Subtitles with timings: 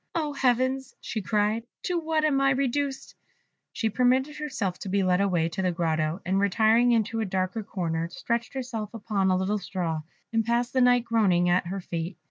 [0.15, 3.13] "Oh, Heavens!" she cried, "to what am I reduced?"
[3.71, 7.53] She permitted herself to be led away to the grotto, and retiring into a dark
[7.67, 10.01] corner, stretched herself upon a little straw,
[10.33, 12.17] and passed the night groaning at her fate.